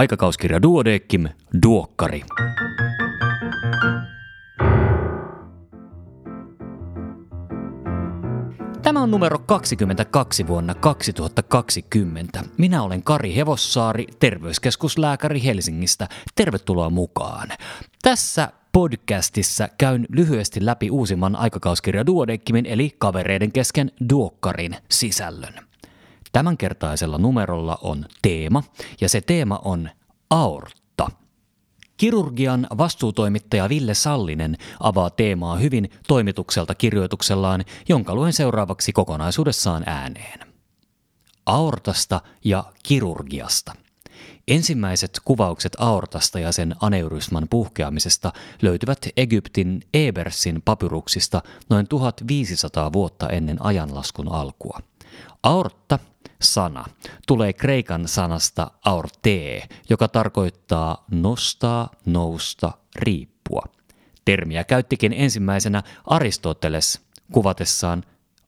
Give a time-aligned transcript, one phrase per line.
[0.00, 1.28] Aikakauskirja Duodeckim,
[1.62, 2.22] Duokkari.
[8.82, 12.44] Tämä on numero 22 vuonna 2020.
[12.58, 16.08] Minä olen Kari Hevossaari, terveyskeskuslääkäri Helsingistä.
[16.34, 17.48] Tervetuloa mukaan.
[18.02, 25.69] Tässä podcastissa käyn lyhyesti läpi uusimman aikakauskirja Duodeckimin eli kavereiden kesken Duokkarin sisällön.
[26.32, 28.62] Tämänkertaisella numerolla on teema,
[29.00, 29.90] ja se teema on
[30.30, 31.08] aortta.
[31.96, 40.40] Kirurgian vastuutoimittaja Ville Sallinen avaa teemaa hyvin toimitukselta kirjoituksellaan, jonka luen seuraavaksi kokonaisuudessaan ääneen.
[41.46, 43.72] Aortasta ja kirurgiasta.
[44.48, 53.64] Ensimmäiset kuvaukset aortasta ja sen aneurysman puhkeamisesta löytyvät Egyptin Ebersin papyruksista noin 1500 vuotta ennen
[53.64, 54.80] ajanlaskun alkua.
[55.42, 55.98] Aortta
[56.42, 56.84] sana
[57.26, 63.62] tulee kreikan sanasta aortee, joka tarkoittaa nostaa, nousta, riippua.
[64.24, 67.00] Termiä käyttikin ensimmäisenä Aristoteles
[67.32, 68.04] kuvatessaan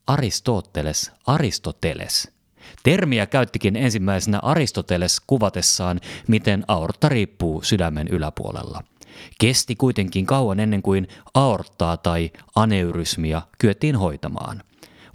[0.06, 2.32] Aristoteles, Aristoteles.
[2.82, 8.82] Termiä käyttikin ensimmäisenä Aristoteles kuvatessaan, miten aortta riippuu sydämen yläpuolella.
[9.40, 14.62] Kesti kuitenkin kauan ennen kuin aorttaa tai aneurysmia kyettiin hoitamaan–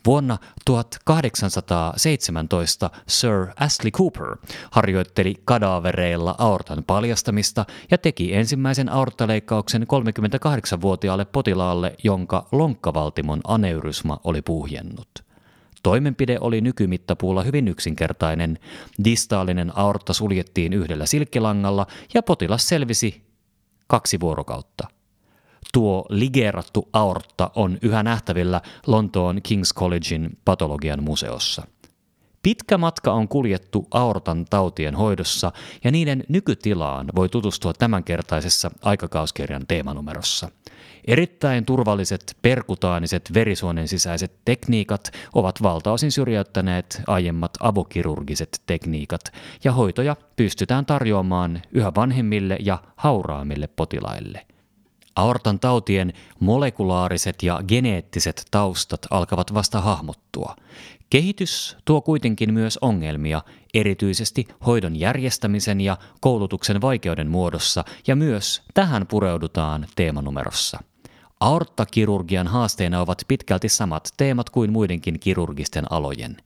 [0.07, 4.37] Vuonna 1817 Sir Astley Cooper
[4.71, 15.09] harjoitteli kadavereilla aortan paljastamista ja teki ensimmäisen aorttaleikkauksen 38-vuotiaalle potilaalle, jonka lonkkavaltimon aneurysma oli puhjennut.
[15.83, 18.59] Toimenpide oli nykymittapuulla hyvin yksinkertainen.
[19.03, 23.23] Distaalinen aortta suljettiin yhdellä silkkilangalla ja potilas selvisi
[23.87, 24.87] kaksi vuorokautta.
[25.73, 31.67] Tuo ligerattu aortta on yhä nähtävillä Lontoon King's Collegein patologian museossa.
[32.43, 35.51] Pitkä matka on kuljettu aortan tautien hoidossa
[35.83, 40.49] ja niiden nykytilaan voi tutustua tämänkertaisessa aikakauskirjan teemanumerossa.
[41.07, 49.21] Erittäin turvalliset perkutaaniset verisuonen sisäiset tekniikat ovat valtaosin syrjäyttäneet aiemmat avokirurgiset tekniikat,
[49.63, 54.45] ja hoitoja pystytään tarjoamaan yhä vanhemmille ja hauraamille potilaille–
[55.17, 60.55] Aortan tautien molekulaariset ja geneettiset taustat alkavat vasta hahmottua.
[61.09, 63.41] Kehitys tuo kuitenkin myös ongelmia,
[63.73, 70.79] erityisesti hoidon järjestämisen ja koulutuksen vaikeuden muodossa, ja myös tähän pureudutaan teemanumerossa.
[71.39, 76.37] Aorttakirurgian haasteena ovat pitkälti samat teemat kuin muidenkin kirurgisten alojen.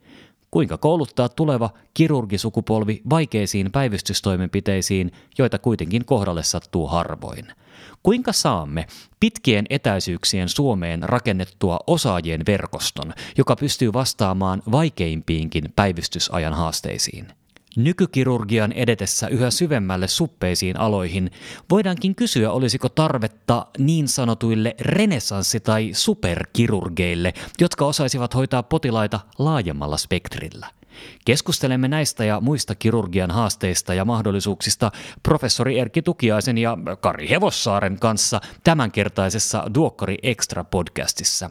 [0.52, 7.48] Kuinka kouluttaa tuleva kirurgisukupolvi vaikeisiin päivystystoimenpiteisiin, joita kuitenkin kohdalle sattuu harvoin–
[8.04, 8.88] Kuinka saamme
[9.20, 17.28] pitkien etäisyyksien Suomeen rakennettua osaajien verkoston, joka pystyy vastaamaan vaikeimpiinkin päivystysajan haasteisiin?
[17.76, 21.32] Nykykirurgian edetessä yhä syvemmälle suppeisiin aloihin
[21.70, 30.68] voidaankin kysyä, olisiko tarvetta niin sanotuille renessanssi- tai superkirurgeille, jotka osaisivat hoitaa potilaita laajemmalla spektrillä–
[31.26, 34.92] Keskustelemme näistä ja muista kirurgian haasteista ja mahdollisuuksista
[35.24, 41.50] professori Erkki Tukiaisen ja Kari Hevossaaren kanssa tämänkertaisessa Duokkari Extra podcastissa.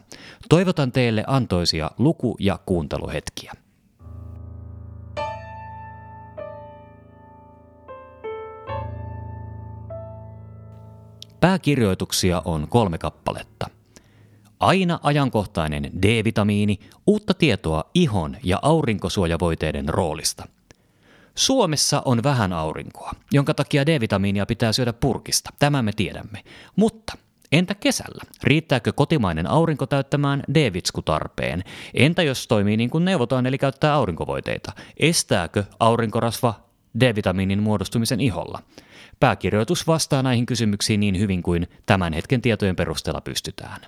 [0.49, 3.53] Toivotan teille antoisia luku- ja kuunteluhetkiä.
[11.41, 13.67] Pääkirjoituksia on kolme kappaletta–
[14.61, 20.47] Aina ajankohtainen D-vitamiini, uutta tietoa ihon ja aurinkosuojavoiteiden roolista.
[21.35, 26.43] Suomessa on vähän aurinkoa, jonka takia D-vitamiinia pitää syödä purkista, tämä me tiedämme.
[26.75, 27.13] Mutta
[27.51, 28.23] Entä kesällä?
[28.43, 31.63] Riittääkö kotimainen aurinko täyttämään D-vitskutarpeen?
[31.93, 34.71] Entä jos toimii niin kuin neuvotaan eli käyttää aurinkovoiteita?
[34.97, 36.53] Estääkö aurinkorasva
[36.99, 38.59] D-vitamiinin muodostumisen iholla?
[39.21, 43.81] Pääkirjoitus vastaa näihin kysymyksiin niin hyvin kuin tämän hetken tietojen perusteella pystytään.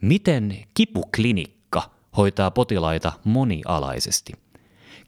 [0.00, 4.32] Miten kipuklinikka hoitaa potilaita monialaisesti?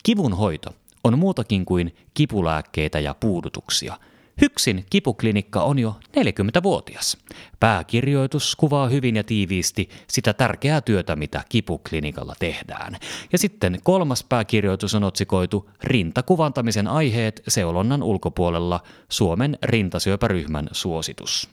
[0.02, 3.98] Kivun hoito on muutakin kuin kipulääkkeitä ja puudutuksia.
[4.40, 7.18] Hyksin kipuklinikka on jo 40-vuotias.
[7.60, 12.96] Pääkirjoitus kuvaa hyvin ja tiiviisti sitä tärkeää työtä, mitä kipuklinikalla tehdään.
[13.32, 21.50] Ja sitten kolmas pääkirjoitus on otsikoitu Rintakuvantamisen aiheet seulonnan ulkopuolella Suomen rintasyöpäryhmän suositus.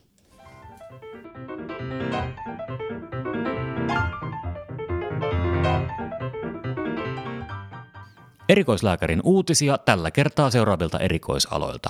[8.50, 11.90] Erikoislääkärin uutisia tällä kertaa seuraavilta erikoisaloilta.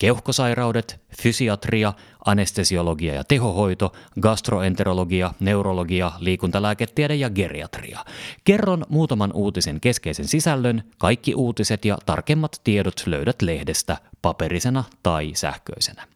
[0.00, 1.92] Keuhkosairaudet, fysiatria,
[2.24, 8.04] anestesiologia ja tehohoito, gastroenterologia, neurologia, liikuntalääketiede ja geriatria.
[8.44, 16.06] Kerron muutaman uutisen keskeisen sisällön, kaikki uutiset ja tarkemmat tiedot löydät lehdestä paperisena tai sähköisenä.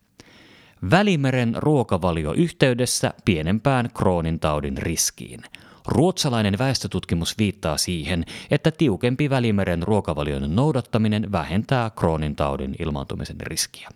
[0.90, 5.42] Välimeren ruokavalio yhteydessä pienempään Kroonin taudin riskiin.
[5.88, 13.88] Ruotsalainen väestötutkimus viittaa siihen, että tiukempi Välimeren ruokavalion noudattaminen vähentää Kroonin taudin ilmaantumisen riskiä.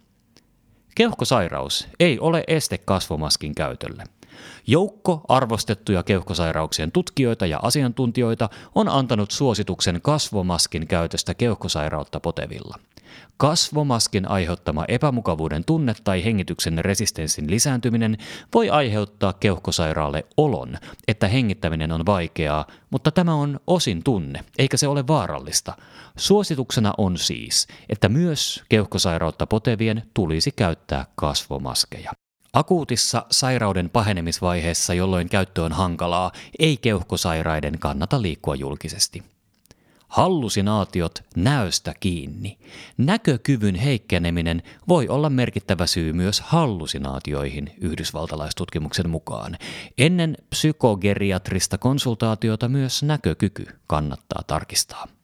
[0.94, 4.04] Keuhkosairaus ei ole este kasvomaskin käytölle.
[4.66, 12.78] Joukko arvostettuja keuhkosairauksien tutkijoita ja asiantuntijoita on antanut suosituksen kasvomaskin käytöstä keuhkosairautta potevilla–
[13.36, 18.18] Kasvomaskin aiheuttama epämukavuuden tunne tai hengityksen resistenssin lisääntyminen
[18.54, 24.88] voi aiheuttaa keuhkosairaalle olon, että hengittäminen on vaikeaa, mutta tämä on osin tunne, eikä se
[24.88, 25.76] ole vaarallista.
[26.16, 32.12] Suosituksena on siis, että myös keuhkosairautta potevien tulisi käyttää kasvomaskeja.
[32.52, 39.22] Akuutissa sairauden pahenemisvaiheessa, jolloin käyttö on hankalaa, ei keuhkosairaiden kannata liikkua julkisesti.
[40.08, 42.58] Hallusinaatiot näöstä kiinni.
[42.96, 49.56] Näkökyvyn heikkeneminen voi olla merkittävä syy myös hallusinaatioihin yhdysvaltalaistutkimuksen mukaan.
[49.98, 55.17] Ennen psykogeriatrista konsultaatiota myös näkökyky kannattaa tarkistaa.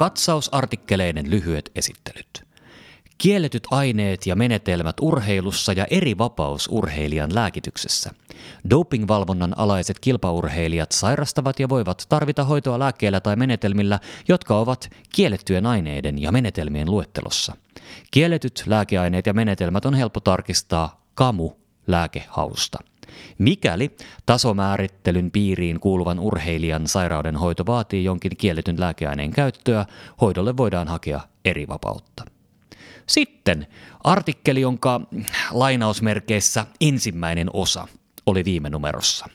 [0.00, 2.44] Katsausartikkeleiden lyhyet esittelyt.
[3.18, 8.10] Kielletyt aineet ja menetelmät urheilussa ja eri vapaus urheilijan lääkityksessä.
[8.70, 16.22] Dopingvalvonnan alaiset kilpaurheilijat sairastavat ja voivat tarvita hoitoa lääkkeillä tai menetelmillä, jotka ovat kiellettyjen aineiden
[16.22, 17.56] ja menetelmien luettelossa.
[18.10, 21.50] Kielletyt lääkeaineet ja menetelmät on helppo tarkistaa kamu
[21.86, 22.78] lääkehausta.
[23.38, 23.96] Mikäli
[24.26, 29.86] tasomäärittelyn piiriin kuuluvan urheilijan sairauden hoito vaatii jonkin kielletyn lääkeaineen käyttöä,
[30.20, 32.24] hoidolle voidaan hakea eri vapautta.
[33.06, 33.66] Sitten
[34.04, 35.00] artikkeli, jonka
[35.50, 37.88] lainausmerkeissä ensimmäinen osa
[38.26, 39.26] oli viime numerossa.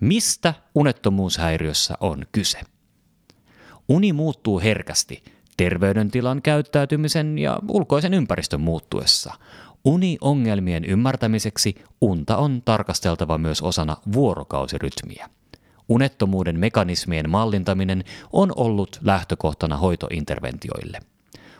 [0.00, 2.60] Mistä unettomuushäiriössä on kyse?
[3.88, 5.22] Uni muuttuu herkästi
[5.56, 9.34] terveydentilan käyttäytymisen ja ulkoisen ympäristön muuttuessa.
[9.84, 15.28] Uni-ongelmien ymmärtämiseksi unta on tarkasteltava myös osana vuorokausirytmiä.
[15.88, 20.98] Unettomuuden mekanismien mallintaminen on ollut lähtökohtana hoitointerventioille.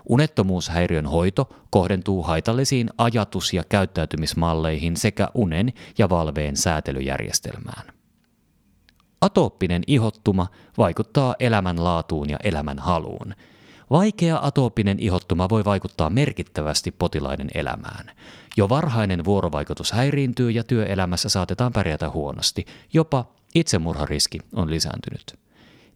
[0.09, 7.93] Unettomuushäiriön hoito kohdentuu haitallisiin ajatus- ja käyttäytymismalleihin sekä unen ja valveen säätelyjärjestelmään.
[9.21, 10.47] Atooppinen ihottuma
[10.79, 13.35] vaikuttaa elämänlaatuun ja elämänhaluun.
[13.91, 18.11] Vaikea atooppinen ihottuma voi vaikuttaa merkittävästi potilaiden elämään.
[18.57, 25.39] Jo varhainen vuorovaikutus häiriintyy ja työelämässä saatetaan pärjätä huonosti, jopa itsemurhariski on lisääntynyt.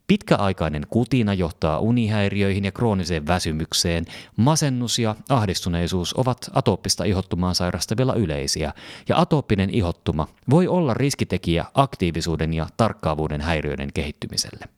[0.06, 4.04] Pitkäaikainen kutina johtaa unihäiriöihin ja krooniseen väsymykseen.
[4.36, 8.72] Masennus ja ahdistuneisuus ovat atooppista ihottumaa sairastavilla yleisiä,
[9.08, 14.68] ja atooppinen ihottuma voi olla riskitekijä aktiivisuuden ja tarkkaavuuden häiriöiden kehittymiselle.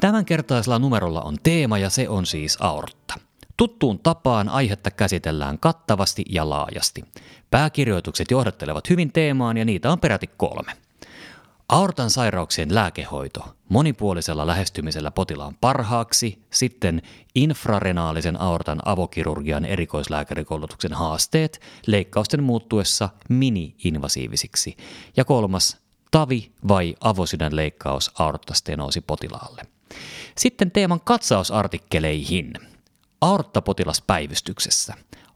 [0.00, 3.14] Tämänkertaisella numerolla on teema ja se on siis aortta.
[3.56, 7.04] Tuttuun tapaan aihetta käsitellään kattavasti ja laajasti.
[7.50, 10.72] Pääkirjoitukset johdattelevat hyvin teemaan ja niitä on peräti kolme.
[11.68, 17.02] Aortan sairauksien lääkehoito monipuolisella lähestymisellä potilaan parhaaksi, sitten
[17.34, 24.76] infrarenaalisen aortan avokirurgian erikoislääkärikoulutuksen haasteet leikkausten muuttuessa mini-invasiivisiksi
[25.16, 25.76] ja kolmas
[26.10, 29.62] tavi- vai avosydänleikkaus aorttastenoosi potilaalle.
[30.38, 32.52] Sitten teeman katsausartikkeleihin–
[33.20, 34.94] Aorttapotilaspäivystyksessä.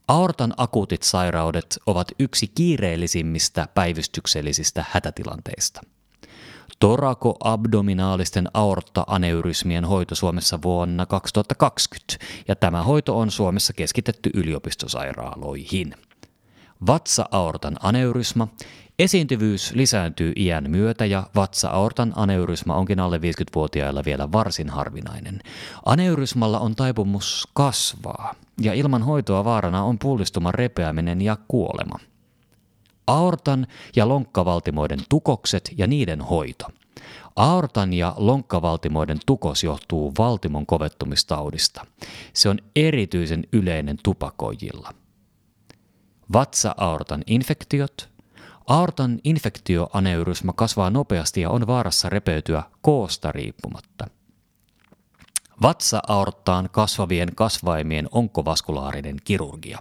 [0.09, 5.81] Aortan akuutit sairaudet ovat yksi kiireellisimmistä päivystyksellisistä hätätilanteista.
[6.81, 15.95] Torakoabdominaalisten aortta-aneurysmien hoito Suomessa vuonna 2020, ja tämä hoito on Suomessa keskitetty yliopistosairaaloihin.
[16.87, 18.49] Vatsa-aortan aneurysma
[18.99, 25.41] Esiintyvyys lisääntyy iän myötä ja vatsa-aortan aneurysma onkin alle 50-vuotiailla vielä varsin harvinainen.
[25.85, 31.99] Aneurysmalla on taipumus kasvaa ja ilman hoitoa vaarana on pullistuman repeäminen ja kuolema.
[33.07, 36.67] Aortan ja lonkkavaltimoiden tukokset ja niiden hoito.
[37.37, 41.87] Aortan ja lonkkavaltimoiden tukos johtuu valtimon kovettumistaudista.
[42.33, 44.95] Se on erityisen yleinen tupakoijilla.
[46.33, 48.09] Vatsa-aortan infektiot–
[48.67, 54.07] Aortan infektioaneurysma kasvaa nopeasti ja on vaarassa repeytyä koosta riippumatta.
[55.63, 59.79] vatsa-aorttaan kasvavien kasvaimien onkovaskulaarinen kirurgia.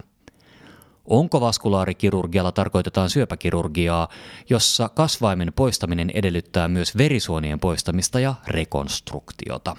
[1.04, 4.08] Onkovaskulaarikirurgialla tarkoitetaan syöpäkirurgiaa,
[4.50, 9.76] jossa kasvaimen poistaminen edellyttää myös verisuonien poistamista ja rekonstruktiota.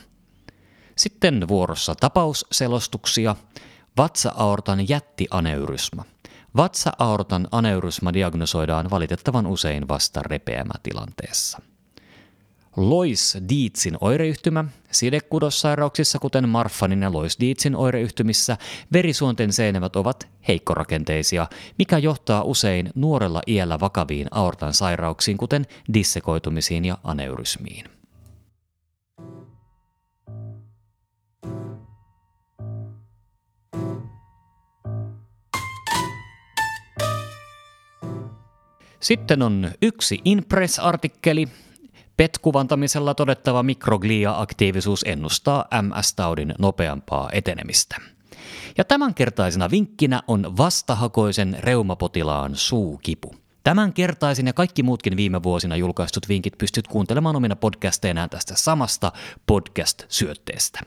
[0.96, 3.36] Sitten vuorossa tapausselostuksia,
[3.98, 6.06] vatsa-aortan jättianeurysma.
[6.58, 11.62] Vatsa-aortan aneurysma diagnosoidaan valitettavan usein vasta repeämätilanteessa.
[12.78, 18.58] Lois-Dietsin oireyhtymä, sidekudossairauksissa kuten Marfanin ja Lois-Dietsin oireyhtymissä,
[18.94, 21.48] verisuonten seinämät ovat heikkorakenteisia,
[21.78, 27.95] mikä johtaa usein nuorella iällä vakaviin aortan sairauksiin kuten dissekoitumisiin ja aneurysmiin.
[39.06, 41.48] Sitten on yksi Impress-artikkeli.
[42.18, 47.96] PET-kuvantamisella todettava mikroglia-aktiivisuus ennustaa MS-taudin nopeampaa etenemistä.
[48.78, 53.36] Ja tämänkertaisena vinkkinä on vastahakoisen reumapotilaan suukipu.
[53.64, 59.12] Tämänkertaisin ja kaikki muutkin viime vuosina julkaistut vinkit pystyt kuuntelemaan omina podcasteinaan tästä samasta
[59.46, 60.82] podcast-syötteestä.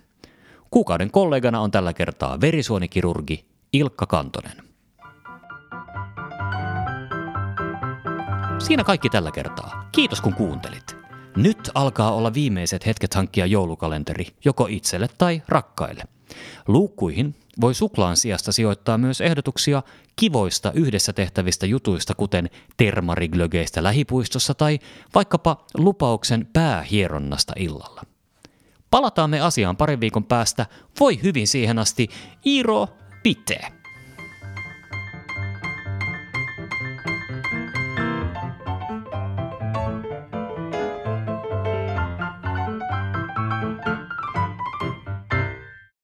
[0.71, 4.68] Kuukauden kollegana on tällä kertaa verisuonikirurgi Ilkka Kantonen.
[8.59, 9.89] Siinä kaikki tällä kertaa.
[9.93, 10.97] Kiitos kun kuuntelit.
[11.37, 16.03] Nyt alkaa olla viimeiset hetket hankkia joulukalenteri joko itselle tai rakkaille.
[16.69, 19.83] Luukkuihin voi suklaan sijasta sijoittaa myös ehdotuksia
[20.17, 24.79] kivoista yhdessä tehtävistä jutuista, kuten termariglögeistä lähipuistossa tai
[25.15, 28.03] vaikkapa lupauksen päähieronnasta illalla.
[28.91, 30.67] Palataan me asiaan parin viikon päästä.
[31.01, 32.09] Voi hyvin siihen asti.
[32.45, 32.89] Iro,
[33.23, 33.78] pitee!